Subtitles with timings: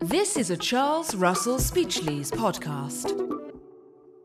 [0.00, 3.10] This is a Charles Russell Speechlys podcast.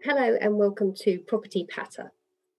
[0.03, 2.11] Hello and welcome to Property Patter.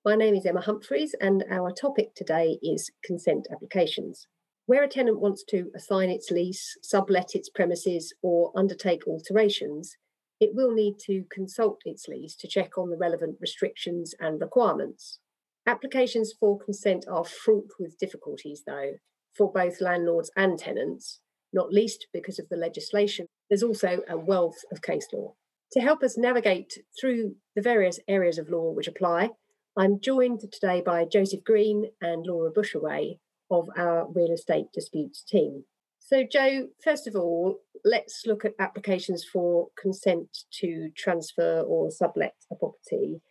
[0.05, 4.27] My name is Emma Humphreys, and our topic today is consent applications.
[4.67, 9.97] Where a tenant wants to assign its lease, sublet its premises, or undertake alterations,
[10.41, 15.21] it will need to consult its lease to check on the relevant restrictions and requirements.
[15.65, 18.95] Applications for consent are fraught with difficulties, though,
[19.37, 21.21] for both landlords and tenants,
[21.53, 23.27] not least because of the legislation.
[23.49, 25.35] There's also a wealth of case law.
[25.73, 29.31] To help us navigate through the various areas of law which apply,
[29.77, 33.19] I'm joined today by Joseph Green and Laura Bushaway
[33.51, 35.65] of our real estate disputes team.
[35.99, 40.29] So, Joe, first of all, let's look at applications for consent
[40.61, 43.23] to transfer or sublet a property.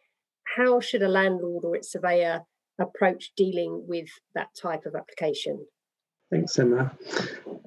[0.56, 2.42] How should a landlord or its surveyor
[2.80, 5.68] approach dealing with that type of application?
[6.31, 6.98] Thanks, Emma.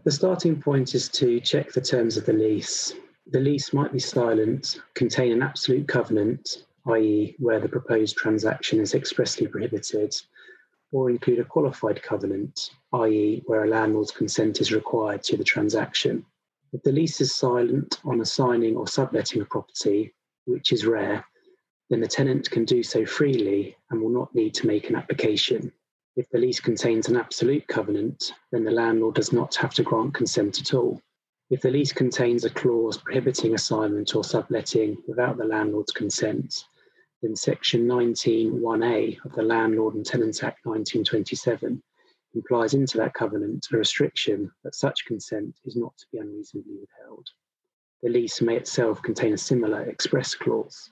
[0.05, 2.95] The starting point is to check the terms of the lease.
[3.31, 8.95] The lease might be silent, contain an absolute covenant, i.e., where the proposed transaction is
[8.95, 10.15] expressly prohibited,
[10.93, 16.25] or include a qualified covenant, i.e., where a landlord's consent is required to the transaction.
[16.73, 20.15] If the lease is silent on assigning or subletting a property,
[20.47, 21.23] which is rare,
[21.91, 25.71] then the tenant can do so freely and will not need to make an application.
[26.17, 30.15] If the lease contains an absolute covenant, then the landlord does not have to grant
[30.15, 31.01] consent at all.
[31.51, 36.65] If the lease contains a clause prohibiting assignment or subletting without the landlord's consent,
[37.21, 41.83] then Section 19.1a of the Landlord and Tenant Act 1927
[42.35, 47.27] implies into that covenant a restriction that such consent is not to be unreasonably withheld.
[48.03, 50.91] The lease may itself contain a similar express clause.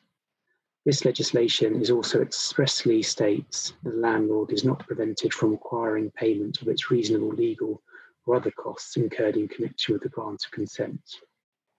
[0.85, 6.61] This legislation is also expressly states that the landlord is not prevented from requiring payment
[6.61, 7.81] of its reasonable legal
[8.27, 11.01] or other costs incurred in connection with the grant of consent.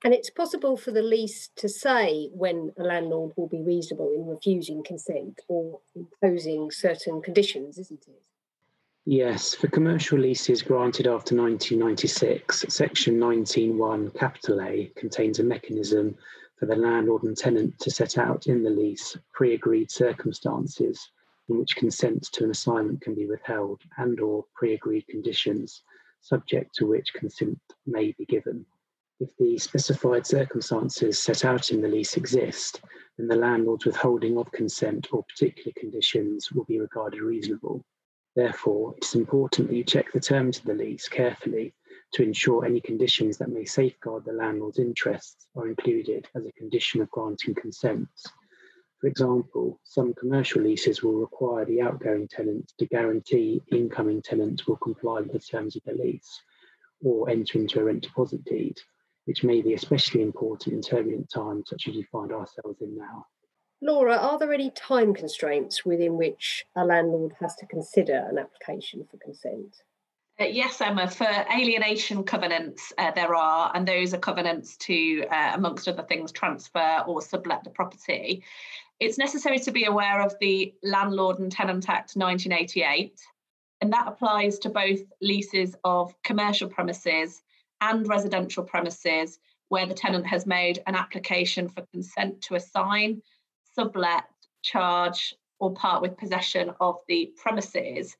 [0.05, 4.25] And it's possible for the lease to say when a landlord will be reasonable in
[4.25, 8.21] refusing consent or imposing certain conditions, isn't it?
[9.05, 16.17] Yes, for commercial leases granted after 1996, Section 19.1 capital A contains a mechanism
[16.57, 21.09] for the landlord and tenant to set out in the lease pre-agreed circumstances
[21.49, 25.83] in which consent to an assignment can be withheld and or pre-agreed conditions
[26.21, 28.65] subject to which consent may be given.
[29.19, 32.81] If the specified circumstances set out in the lease exist,
[33.17, 37.83] then the landlord's withholding of consent or particular conditions will be regarded reasonable.
[38.35, 41.73] Therefore, it's important that you check the terms of the lease carefully
[42.13, 47.01] to ensure any conditions that may safeguard the landlord's interests are included as a condition
[47.01, 48.07] of granting consent.
[49.01, 54.77] For example, some commercial leases will require the outgoing tenant to guarantee incoming tenants will
[54.77, 56.41] comply with the terms of the lease
[57.03, 58.79] or enter into a rent deposit deed,
[59.25, 63.25] which may be especially important in turbulent times such as we find ourselves in now.
[63.81, 69.05] Laura, are there any time constraints within which a landlord has to consider an application
[69.11, 69.75] for consent?
[70.39, 71.07] Uh, yes, Emma.
[71.07, 76.31] For alienation covenants, uh, there are, and those are covenants to, uh, amongst other things,
[76.31, 78.43] transfer or sublet the property.
[78.99, 83.21] It's necessary to be aware of the Landlord and Tenant Act 1988,
[83.81, 87.43] and that applies to both leases of commercial premises
[87.81, 89.39] and residential premises
[89.69, 93.21] where the tenant has made an application for consent to assign,
[93.75, 94.23] sublet,
[94.63, 98.15] charge, or part with possession of the premises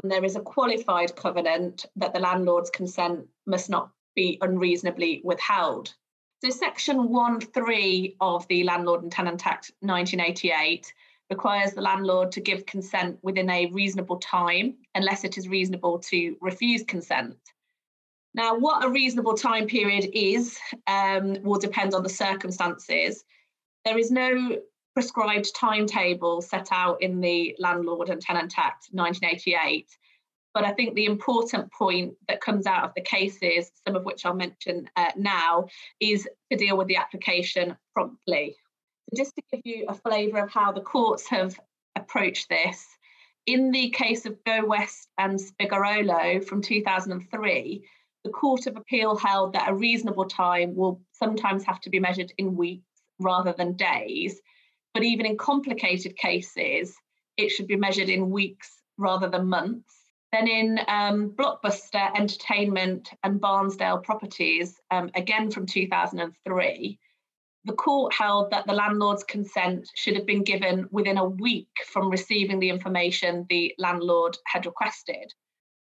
[0.00, 5.94] and there is a qualified covenant that the landlord's consent must not be unreasonably withheld.
[6.42, 10.92] So, Section 1.3 of the Landlord and Tenant Act 1988
[11.30, 16.36] requires the landlord to give consent within a reasonable time, unless it is reasonable to
[16.40, 17.36] refuse consent.
[18.34, 23.24] Now, what a reasonable time period is um, will depend on the circumstances.
[23.84, 24.58] There is no
[24.94, 29.86] prescribed timetable set out in the Landlord and Tenant Act 1988.
[30.54, 34.26] But I think the important point that comes out of the cases, some of which
[34.26, 35.68] I'll mention uh, now,
[35.98, 38.56] is to deal with the application promptly.
[39.08, 41.58] So just to give you a flavour of how the courts have
[41.96, 42.86] approached this,
[43.46, 47.84] in the case of Go West and Spigarolo from 2003,
[48.24, 52.32] the Court of Appeal held that a reasonable time will sometimes have to be measured
[52.38, 52.86] in weeks
[53.18, 54.40] rather than days,
[54.94, 56.94] but even in complicated cases,
[57.36, 59.94] it should be measured in weeks rather than months.
[60.32, 66.98] Then in um, Blockbuster Entertainment and Barnsdale Properties, um, again from 2003,
[67.64, 72.10] the court held that the landlord's consent should have been given within a week from
[72.10, 75.32] receiving the information the landlord had requested.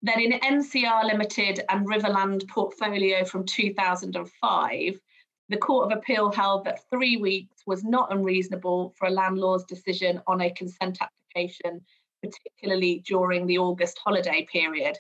[0.03, 5.01] Then in NCR Limited and Riverland portfolio from 2005,
[5.49, 10.21] the Court of Appeal held that three weeks was not unreasonable for a landlord's decision
[10.27, 11.81] on a consent application,
[12.23, 14.99] particularly during the August holiday period.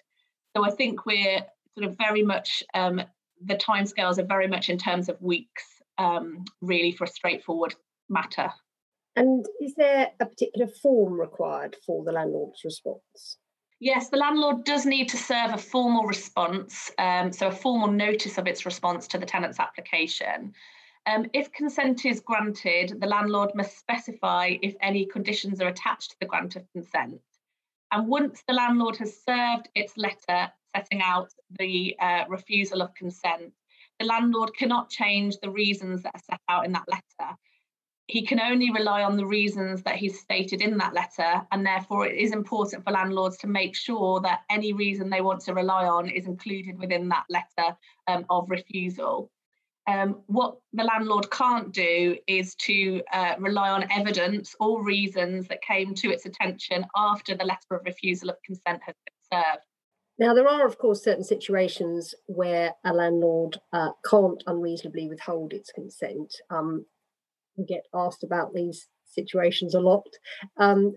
[0.56, 1.44] So I think we're
[1.76, 3.02] sort of very much, um,
[3.44, 5.64] the timescales are very much in terms of weeks,
[5.98, 7.74] um, really, for a straightforward
[8.08, 8.50] matter.
[9.16, 13.38] And is there a particular form required for the landlord's response?
[13.78, 18.38] Yes, the landlord does need to serve a formal response, um, so a formal notice
[18.38, 20.54] of its response to the tenant's application.
[21.04, 26.16] Um, if consent is granted, the landlord must specify if any conditions are attached to
[26.20, 27.20] the grant of consent.
[27.92, 33.52] And once the landlord has served its letter setting out the uh, refusal of consent,
[34.00, 37.36] the landlord cannot change the reasons that are set out in that letter
[38.08, 42.06] he can only rely on the reasons that he's stated in that letter, and therefore
[42.06, 45.86] it is important for landlords to make sure that any reason they want to rely
[45.86, 47.76] on is included within that letter
[48.06, 49.30] um, of refusal.
[49.88, 55.62] Um, what the landlord can't do is to uh, rely on evidence or reasons that
[55.62, 59.64] came to its attention after the letter of refusal of consent has been served.
[60.18, 65.70] Now, there are, of course, certain situations where a landlord uh, can't unreasonably withhold its
[65.72, 66.34] consent.
[66.50, 66.86] Um,
[67.66, 70.06] get asked about these situations a lot.
[70.56, 70.94] Um,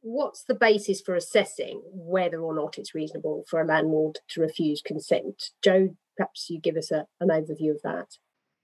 [0.00, 4.82] what's the basis for assessing whether or not it's reasonable for a landlord to refuse
[4.82, 5.50] consent?
[5.62, 8.08] Joe, perhaps you give us a, an overview of that.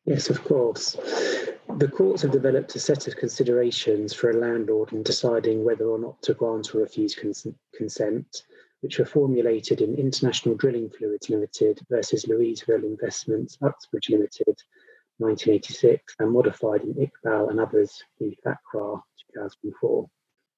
[0.05, 0.97] Yes, of course.
[1.77, 5.99] The courts have developed a set of considerations for a landlord in deciding whether or
[5.99, 8.45] not to grant or refuse cons- consent,
[8.81, 14.57] which were formulated in International Drilling Fluids Limited versus Louisville Investments Uxbridge Limited
[15.19, 19.03] 1986 and modified in Iqbal and others in Thakrar
[19.35, 20.09] 2004.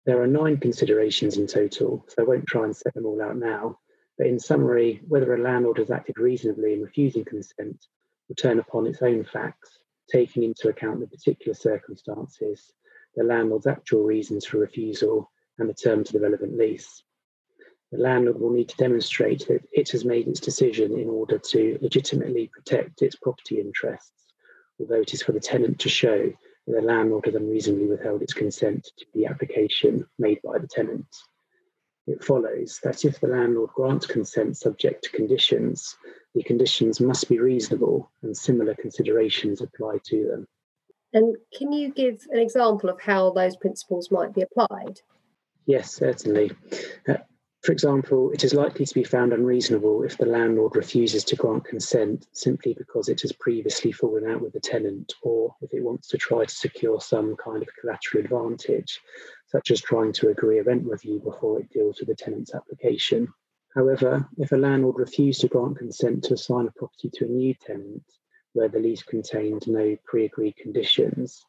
[0.05, 3.37] There are nine considerations in total, so I won't try and set them all out
[3.37, 3.79] now.
[4.19, 7.87] But in summary, whether a landlord has acted reasonably in refusing consent
[8.29, 9.79] will turn upon its own facts,
[10.11, 12.71] taking into account the particular circumstances,
[13.17, 17.03] the landlord's actual reasons for refusal, and the terms of the relevant lease.
[17.93, 21.79] The landlord will need to demonstrate that it has made its decision in order to
[21.81, 24.21] legitimately protect its property interests
[24.81, 26.33] although it is for the tenant to show
[26.67, 31.07] that the landlord has unreasonably withheld its consent to the application made by the tenant.
[32.07, 35.97] It follows that if the landlord grants consent subject to conditions,
[36.35, 40.49] the conditions must be reasonable and similar considerations apply to them.
[41.13, 45.01] And can you give an example of how those principles might be applied?
[45.67, 46.53] Yes, certainly.
[47.07, 47.15] Uh,
[47.63, 51.67] for example, it is likely to be found unreasonable if the landlord refuses to grant
[51.67, 56.09] consent simply because it has previously fallen out with the tenant or if it wants
[56.09, 58.99] to try to secure some kind of collateral advantage,
[59.47, 63.29] such as trying to agree a rent review before it deals with the tenant's application.
[63.75, 67.55] However, if a landlord refused to grant consent to assign a property to a new
[67.55, 68.05] tenant
[68.55, 71.45] where the lease contained no pre agreed conditions,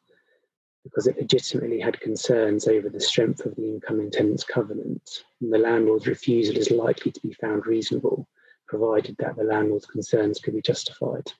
[0.84, 5.58] because it legitimately had concerns over the strength of the incoming tenant's covenant, and the
[5.58, 8.28] landlord's refusal is likely to be found reasonable,
[8.66, 11.32] provided that the landlord's concerns can be justified.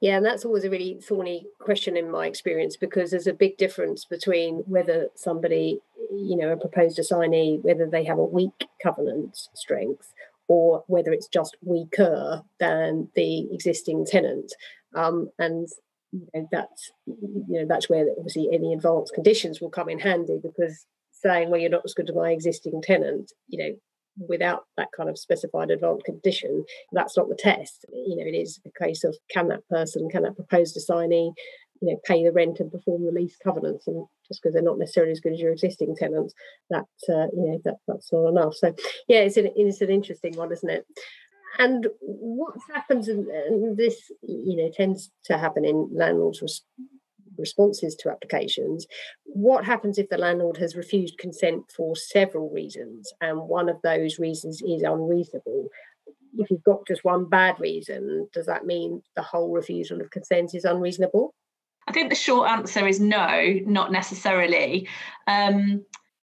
[0.00, 3.56] Yeah, and that's always a really thorny question in my experience because there's a big
[3.56, 5.80] difference between whether somebody,
[6.12, 10.12] you know, a proposed assignee, whether they have a weak covenant strength
[10.48, 14.52] or whether it's just weaker than the existing tenant.
[14.94, 15.68] Um, and
[16.16, 20.38] you know, that's you know that's where obviously any advanced conditions will come in handy
[20.42, 23.76] because saying well you're not as good as my existing tenant you know
[24.28, 27.84] without that kind of specified advanced condition that's not the test.
[27.92, 31.32] You know it is a case of can that person can that proposed assignee
[31.82, 33.86] you know pay the rent and perform the lease covenants?
[33.86, 36.34] And just because they're not necessarily as good as your existing tenants
[36.70, 38.54] that uh, you know that that's not enough.
[38.54, 38.74] So
[39.08, 40.86] yeah it's an, it's an interesting one isn't it
[41.58, 46.62] and what happens, and this you know tends to happen in landlords' res-
[47.38, 48.86] responses to applications.
[49.24, 54.18] What happens if the landlord has refused consent for several reasons, and one of those
[54.18, 55.68] reasons is unreasonable?
[56.38, 60.54] If you've got just one bad reason, does that mean the whole refusal of consent
[60.54, 61.34] is unreasonable?
[61.88, 64.88] I think the short answer is no, not necessarily.
[65.26, 65.84] Um,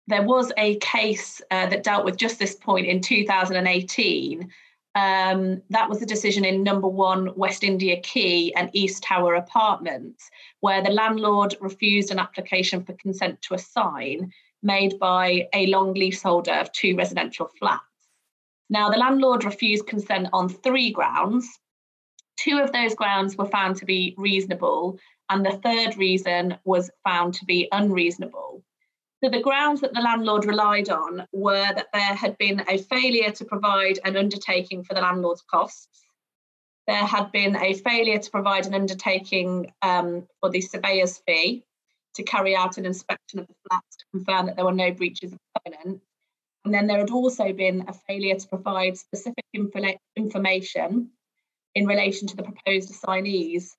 [0.07, 4.49] there was a case uh, that dealt with just this point in 2018
[4.97, 10.31] um, that was the decision in number one West India Quay and East Tower apartments,
[10.61, 14.31] where the landlord refused an application for consent to a sign
[14.63, 17.83] made by a long leaseholder of two residential flats.
[18.71, 21.47] Now, the landlord refused consent on three grounds.
[22.35, 24.97] Two of those grounds were found to be reasonable,
[25.29, 28.63] and the third reason was found to be unreasonable.
[29.23, 33.31] So the grounds that the landlord relied on were that there had been a failure
[33.31, 36.03] to provide an undertaking for the landlord's costs.
[36.85, 41.65] There had been a failure to provide an undertaking um, for the surveyor's fee
[42.13, 45.33] to carry out an inspection of the flats to confirm that there were no breaches
[45.33, 46.01] of covenant.
[46.63, 51.09] And then there had also been a failure to provide specific info- information
[51.73, 53.75] in relation to the proposed assignees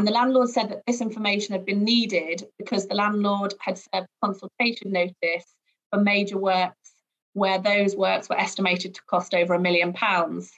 [0.00, 4.06] and the landlord said that this information had been needed because the landlord had served
[4.24, 5.44] consultation notice
[5.90, 6.92] for major works
[7.34, 10.52] where those works were estimated to cost over a million pounds.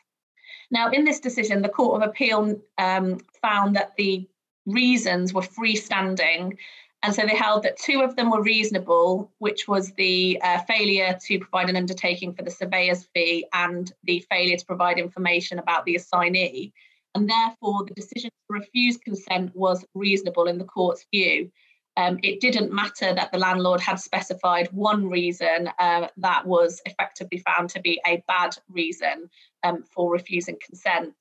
[0.70, 4.28] Now, in this decision, the Court of Appeal um, found that the
[4.64, 6.56] reasons were freestanding.
[7.02, 11.18] And so they held that two of them were reasonable, which was the uh, failure
[11.20, 15.84] to provide an undertaking for the surveyor's fee and the failure to provide information about
[15.84, 16.72] the assignee
[17.14, 21.50] and therefore the decision to refuse consent was reasonable in the court's view.
[21.96, 27.42] Um, it didn't matter that the landlord had specified one reason uh, that was effectively
[27.46, 29.28] found to be a bad reason
[29.62, 31.14] um, for refusing consent.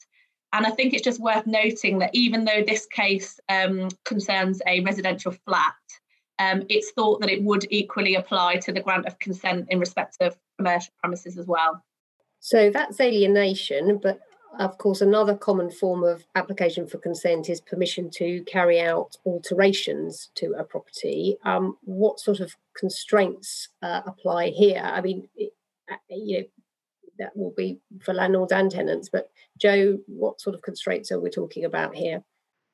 [0.53, 4.81] And I think it's just worth noting that even though this case um, concerns a
[4.81, 5.73] residential flat,
[6.39, 10.17] um, it's thought that it would equally apply to the grant of consent in respect
[10.21, 11.83] of commercial premises as well.
[12.39, 14.19] So that's alienation, but
[14.61, 20.29] of course, another common form of application for consent is permission to carry out alterations
[20.35, 21.37] to a property.
[21.43, 24.79] Um, what sort of constraints uh, apply here?
[24.83, 25.53] I mean, it,
[25.91, 26.45] uh, you know,
[27.17, 31.31] that will be for landlords and tenants, but Joe, what sort of constraints are we
[31.31, 32.23] talking about here?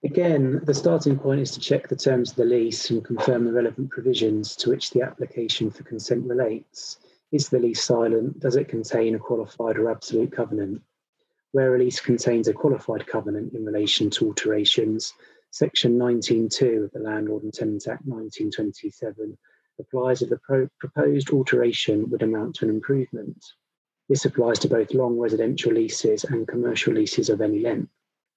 [0.03, 3.53] Again, the starting point is to check the terms of the lease and confirm the
[3.53, 6.97] relevant provisions to which the application for consent relates.
[7.31, 8.39] Is the lease silent?
[8.41, 10.81] Does it contain a qualified or absolute covenant?
[11.51, 15.13] Where a lease contains a qualified covenant in relation to alterations,
[15.51, 19.37] Section 19.2 of the Landlord and Tenant Act 1927
[19.79, 23.43] applies if the pro- proposed alteration would amount to an improvement.
[24.09, 27.91] This applies to both long residential leases and commercial leases of any length.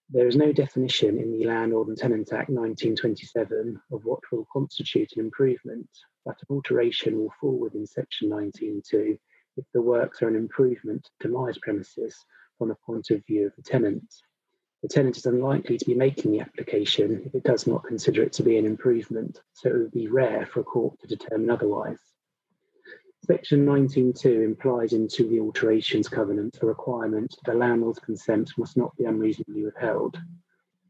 [0.09, 5.13] There is no definition in the Landlord and Tenant Act 1927 of what will constitute
[5.17, 5.89] an improvement,
[6.25, 9.19] but an alteration will fall within Section 19.2
[9.57, 12.25] if the works are an improvement to demised premises
[12.61, 14.05] from the point of view of the tenant.
[14.83, 18.35] The tenant is unlikely to be making the application if it does not consider it
[18.35, 21.99] to be an improvement, so it would be rare for a court to determine otherwise.
[23.25, 28.95] Section 19.2 implies into the alterations covenant a requirement that the landlord's consent must not
[28.99, 30.19] be unreasonably withheld.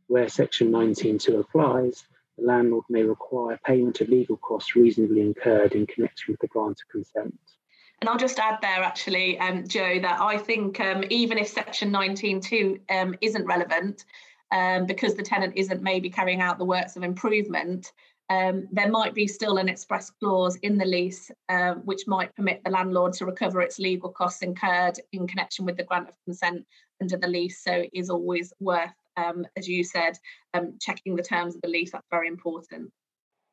[0.09, 2.05] Where Section 19.2 applies,
[2.37, 6.81] the landlord may require payment of legal costs reasonably incurred in connection with the grant
[6.81, 7.39] of consent.
[8.01, 11.93] And I'll just add there, actually, um, Joe, that I think um, even if Section
[11.93, 14.05] 19.2 um, isn't relevant,
[14.53, 17.93] um, because the tenant isn't maybe carrying out the works of improvement,
[18.31, 22.63] um, there might be still an express clause in the lease uh, which might permit
[22.65, 26.65] the landlord to recover its legal costs incurred in connection with the grant of consent
[27.03, 27.63] under the lease.
[27.63, 30.17] So it is always worth, um, as you said,
[30.81, 31.91] checking the terms of the lease.
[31.91, 32.93] That's very important.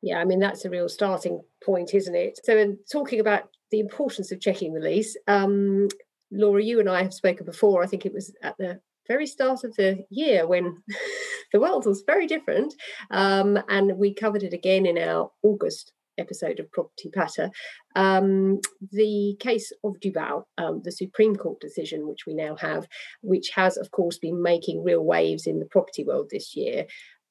[0.02, 2.38] Yeah, I mean, that's a real starting point, isn't it?
[2.44, 5.88] So, in talking about the importance of checking the lease, um,
[6.30, 7.82] Laura, you and I have spoken before.
[7.82, 10.76] I think it was at the very start of the year when
[11.52, 12.74] the world was very different.
[13.10, 17.50] Um, and we covered it again in our August episode of Property Patter.
[17.96, 18.60] Um,
[18.92, 22.86] the case of Duval, um, the Supreme Court decision, which we now have,
[23.22, 26.86] which has, of course, been making real waves in the property world this year.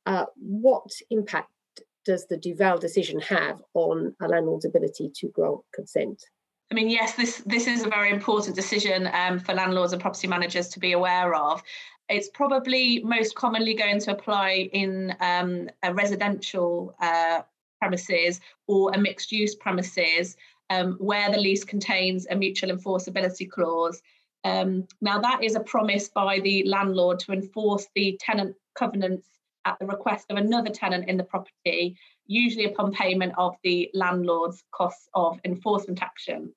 [0.05, 1.49] Uh, what impact
[2.07, 6.23] does the Duval decision have on a landlord's ability to grant consent?
[6.71, 10.27] I mean, yes, this this is a very important decision um, for landlords and property
[10.27, 11.61] managers to be aware of.
[12.09, 17.41] It's probably most commonly going to apply in um, a residential uh,
[17.79, 20.37] premises or a mixed use premises
[20.69, 24.01] um, where the lease contains a mutual enforceability clause.
[24.45, 29.27] Um, now, that is a promise by the landlord to enforce the tenant covenants
[29.67, 34.63] at the request of another tenant in the property, usually upon payment of the landlord's
[34.71, 36.53] costs of enforcement action.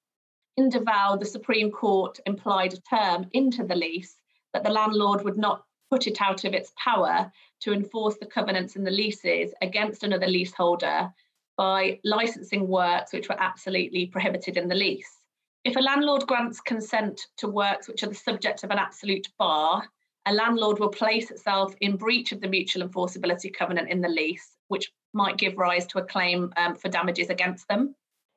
[0.57, 4.15] In Duval, the Supreme Court implied a term into the lease
[4.53, 8.77] that the landlord would not put it out of its power to enforce the covenants
[8.77, 11.13] in the leases against another leaseholder
[11.57, 15.19] by licensing works which were absolutely prohibited in the lease.
[15.65, 19.83] If a landlord grants consent to works which are the subject of an absolute bar,
[20.27, 24.57] a landlord will place itself in breach of the mutual enforceability covenant in the lease,
[24.69, 27.95] which might give rise to a claim um, for damages against them.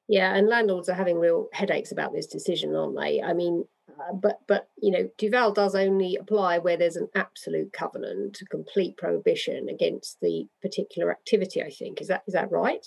[0.08, 3.22] Yeah, and landlords are having real headaches about this decision, aren't they?
[3.22, 7.72] I mean, uh, but but you know, Duval does only apply where there's an absolute
[7.74, 11.62] covenant, a complete prohibition against the particular activity.
[11.62, 12.86] I think is that is that right?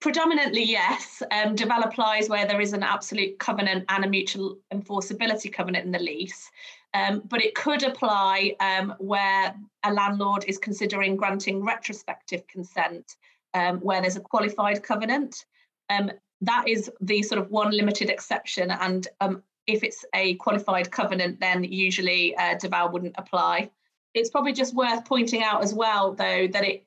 [0.00, 1.22] Predominantly, yes.
[1.32, 5.92] Um, Duval applies where there is an absolute covenant and a mutual enforceability covenant in
[5.92, 6.50] the lease.
[6.94, 13.16] Um, but it could apply um, where a landlord is considering granting retrospective consent,
[13.54, 15.44] um, where there's a qualified covenant.
[15.90, 18.70] Um, that is the sort of one limited exception.
[18.70, 23.70] And um, if it's a qualified covenant, then usually uh, Duval wouldn't apply.
[24.14, 26.86] It's probably just worth pointing out as well, though, that it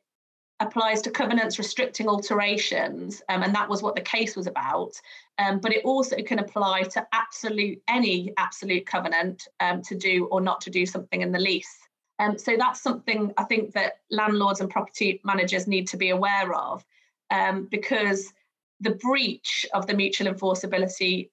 [0.59, 4.91] applies to covenants restricting alterations, um, and that was what the case was about.
[5.37, 10.41] Um, but it also can apply to absolute any absolute covenant um, to do or
[10.41, 11.77] not to do something in the lease.
[12.19, 16.53] Um, so that's something I think that landlords and property managers need to be aware
[16.53, 16.83] of,
[17.31, 18.33] um, because
[18.81, 21.29] the breach of the mutual enforceability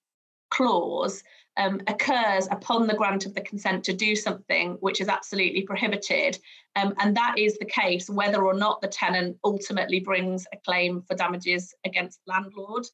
[0.50, 1.22] clause
[1.56, 6.38] um, occurs upon the grant of the consent to do something which is absolutely prohibited.
[6.74, 11.02] Um, and that is the case whether or not the tenant ultimately brings a claim
[11.02, 12.86] for damages against the landlord.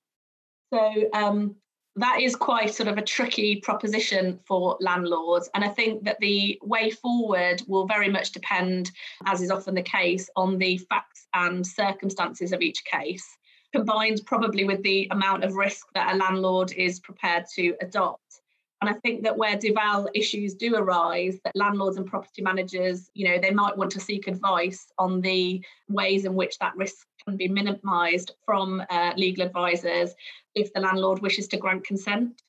[0.72, 1.56] So um,
[1.96, 5.50] that is quite sort of a tricky proposition for landlords.
[5.54, 8.90] And I think that the way forward will very much depend,
[9.26, 13.26] as is often the case, on the facts and circumstances of each case
[13.72, 18.41] combined probably with the amount of risk that a landlord is prepared to adopt.
[18.82, 23.28] And I think that where Duval issues do arise, that landlords and property managers, you
[23.28, 27.36] know, they might want to seek advice on the ways in which that risk can
[27.36, 30.16] be minimised from uh, legal advisors
[30.56, 32.42] if the landlord wishes to grant consent.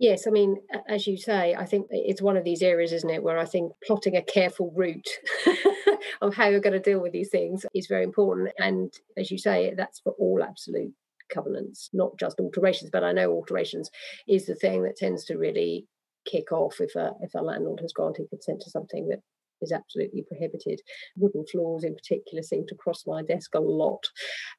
[0.00, 3.22] Yes, I mean, as you say, I think it's one of these areas, isn't it,
[3.22, 5.08] where I think plotting a careful route
[6.20, 8.50] of how you're going to deal with these things is very important.
[8.58, 10.94] And as you say, that's for all absolute
[11.32, 12.90] covenants, not just alterations.
[12.92, 13.90] But I know alterations
[14.28, 15.86] is the thing that tends to really
[16.30, 19.20] kick off if a if a landlord has granted consent to something that
[19.62, 20.80] is absolutely prohibited.
[21.16, 24.04] Wooden floors, in particular, seem to cross my desk a lot.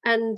[0.06, 0.38] And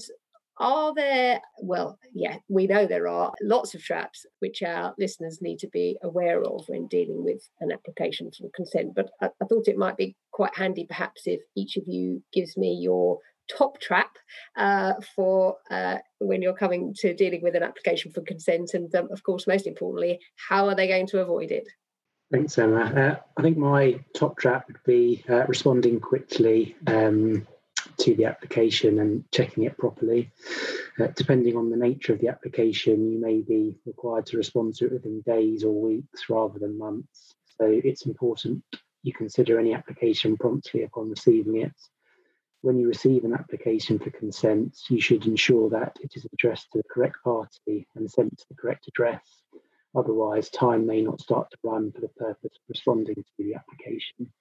[0.58, 5.58] are there, well, yeah, we know there are lots of traps which our listeners need
[5.60, 8.94] to be aware of when dealing with an application for consent.
[8.96, 12.56] But I, I thought it might be quite handy perhaps if each of you gives
[12.56, 13.18] me your
[13.50, 14.18] top trap
[14.58, 19.10] uh, for uh, when you're coming to dealing with an application for consent, and um,
[19.12, 21.68] of course, most importantly, how are they going to avoid it?
[22.32, 22.82] Thanks, Emma.
[22.82, 27.46] Uh, I think my top trap would be uh, responding quickly um,
[27.98, 30.32] to the application and checking it properly.
[31.00, 34.86] Uh, depending on the nature of the application, you may be required to respond to
[34.86, 37.36] it within days or weeks rather than months.
[37.60, 38.64] So it's important
[39.04, 41.74] you consider any application promptly upon receiving it
[42.64, 46.78] when you receive an application for consent, you should ensure that it is addressed to
[46.78, 49.22] the correct party and sent to the correct address.
[49.94, 54.32] Otherwise, time may not start to run for the purpose of responding to the application.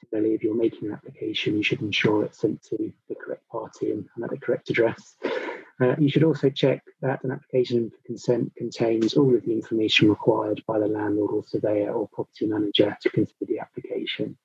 [0.00, 3.92] Similarly, if you're making an application, you should ensure it's sent to the correct party
[3.92, 5.16] and, and at the correct address.
[5.80, 10.10] Uh, you should also check that an application for consent contains all of the information
[10.10, 14.36] required by the landlord or surveyor or property manager to consider the application.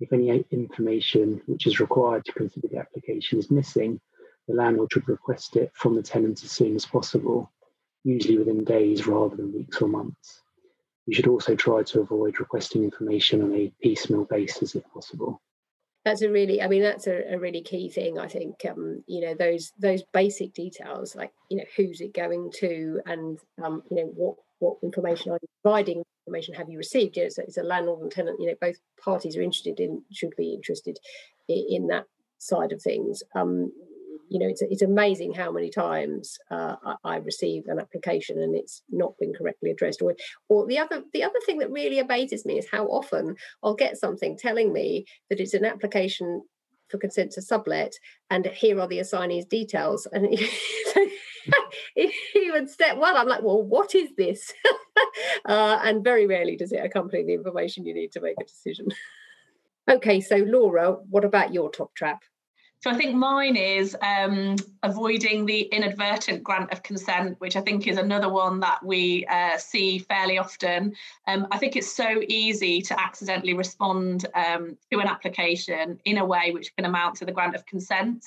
[0.00, 4.00] If any information which is required to consider the application is missing,
[4.48, 7.52] the landlord should request it from the tenant as soon as possible,
[8.02, 10.42] usually within days rather than weeks or months.
[11.06, 15.40] You should also try to avoid requesting information on a piecemeal basis if possible
[16.04, 19.20] that's a really i mean that's a, a really key thing i think um, you
[19.20, 23.96] know those those basic details like you know who's it going to and um, you
[23.96, 27.16] know what what information are you providing information have you received?
[27.16, 30.02] You know, so it's a landlord and tenant you know both parties are interested in
[30.12, 30.98] should be interested
[31.48, 32.04] in, in that
[32.38, 33.22] side of things.
[33.34, 33.72] Um,
[34.28, 38.54] you know it's, it's amazing how many times uh, I, I, receive an application and
[38.54, 40.00] it's not been correctly addressed.
[40.02, 40.14] Or
[40.48, 43.98] or the other the other thing that really amazes me is how often I'll get
[43.98, 46.42] something telling me that it's an application
[46.90, 47.94] for consent to sublet
[48.30, 50.06] and here are the assignee's details.
[50.12, 50.28] And
[52.34, 54.52] even step one i'm like well what is this
[55.46, 58.88] uh, and very rarely does it accompany the information you need to make a decision
[59.90, 62.22] okay so laura what about your top trap
[62.82, 67.86] so I think mine is um, avoiding the inadvertent grant of consent, which I think
[67.86, 70.94] is another one that we uh, see fairly often.
[71.26, 76.24] Um, I think it's so easy to accidentally respond um, to an application in a
[76.24, 78.24] way which can amount to the grant of consent.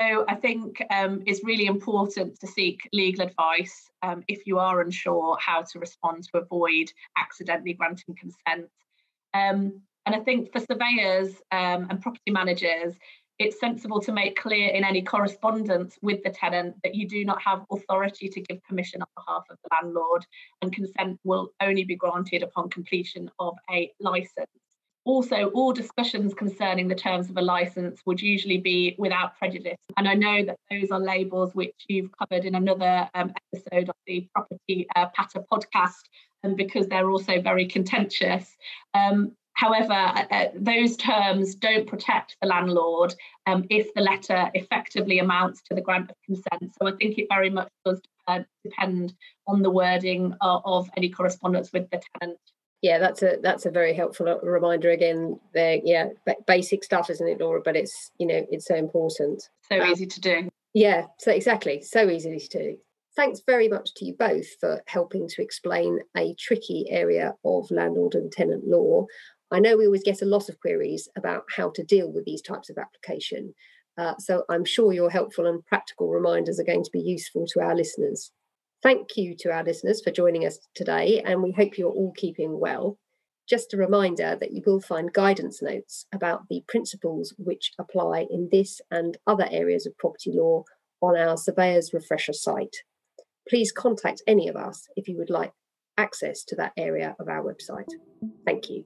[0.00, 4.80] So I think um, it's really important to seek legal advice um, if you are
[4.80, 8.68] unsure how to respond to avoid accidentally granting consent.
[9.34, 12.94] Um, and I think for surveyors and property managers,
[13.38, 17.42] it's sensible to make clear in any correspondence with the tenant that you do not
[17.42, 20.24] have authority to give permission on behalf of the landlord
[20.62, 24.50] and consent will only be granted upon completion of a license.
[25.04, 29.76] Also, all discussions concerning the terms of a license would usually be without prejudice.
[29.96, 33.96] And I know that those are labels which you've covered in another um, episode of
[34.06, 36.02] the Property uh, Patter podcast,
[36.42, 38.56] and because they're also very contentious.
[38.94, 43.14] Um, However, uh, uh, those terms don't protect the landlord
[43.46, 46.72] um, if the letter effectively amounts to the grant of consent.
[46.76, 49.14] So I think it very much does uh, depend
[49.46, 52.38] on the wording of, of any correspondence with the tenant
[52.84, 55.80] yeah that's a that's a very helpful uh, reminder again there.
[55.82, 56.08] Yeah
[56.46, 59.48] basic stuff isn't it laura but it's you know it's so important.
[59.70, 60.48] So um, easy to do.
[60.74, 62.76] yeah so exactly so easy to do.
[63.16, 68.14] Thanks very much to you both for helping to explain a tricky area of landlord
[68.14, 69.06] and tenant law.
[69.50, 72.42] I know we always get a lot of queries about how to deal with these
[72.42, 73.54] types of application
[73.96, 77.60] uh, so i'm sure your helpful and practical reminders are going to be useful to
[77.60, 78.32] our listeners
[78.84, 82.60] Thank you to our listeners for joining us today, and we hope you're all keeping
[82.60, 82.98] well.
[83.48, 88.50] Just a reminder that you will find guidance notes about the principles which apply in
[88.52, 90.64] this and other areas of property law
[91.00, 92.76] on our Surveyors Refresher site.
[93.48, 95.52] Please contact any of us if you would like
[95.96, 97.88] access to that area of our website.
[98.44, 98.84] Thank you.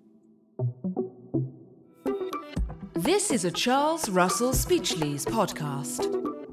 [2.94, 6.47] This is a Charles Russell Speechlys podcast.